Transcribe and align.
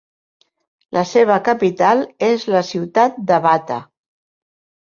La 0.97 1.03
seva 1.09 1.35
capital 1.49 2.03
és 2.31 2.47
la 2.57 2.65
ciutat 2.73 3.23
de 3.33 3.41
Bata. 3.49 3.79